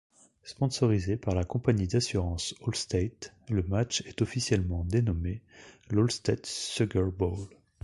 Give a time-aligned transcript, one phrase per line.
[0.41, 5.43] Sponsorisé par la compagnie d'assurance Allstate, le match est officiellement dénommé
[5.91, 7.37] l'Allstate Sugar Bowl.